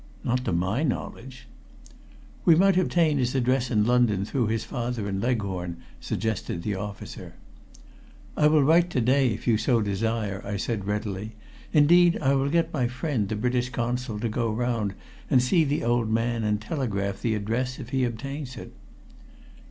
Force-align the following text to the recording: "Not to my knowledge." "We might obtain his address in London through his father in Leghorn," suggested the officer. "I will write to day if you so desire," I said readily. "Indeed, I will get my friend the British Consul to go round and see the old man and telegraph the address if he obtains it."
"Not 0.23 0.43
to 0.45 0.51
my 0.51 0.81
knowledge." 0.81 1.45
"We 2.43 2.55
might 2.55 2.75
obtain 2.75 3.19
his 3.19 3.35
address 3.35 3.69
in 3.69 3.85
London 3.85 4.25
through 4.25 4.47
his 4.47 4.63
father 4.63 5.07
in 5.07 5.21
Leghorn," 5.21 5.77
suggested 5.99 6.63
the 6.63 6.73
officer. 6.73 7.35
"I 8.35 8.47
will 8.47 8.63
write 8.63 8.89
to 8.89 8.99
day 8.99 9.27
if 9.27 9.45
you 9.45 9.59
so 9.59 9.79
desire," 9.79 10.41
I 10.43 10.57
said 10.57 10.87
readily. 10.87 11.33
"Indeed, 11.71 12.17
I 12.19 12.33
will 12.33 12.49
get 12.49 12.73
my 12.73 12.87
friend 12.87 13.29
the 13.29 13.35
British 13.35 13.69
Consul 13.69 14.19
to 14.21 14.27
go 14.27 14.49
round 14.51 14.95
and 15.29 15.39
see 15.39 15.63
the 15.63 15.83
old 15.83 16.09
man 16.09 16.43
and 16.43 16.59
telegraph 16.59 17.21
the 17.21 17.35
address 17.35 17.77
if 17.77 17.89
he 17.89 18.03
obtains 18.03 18.57
it." 18.57 18.73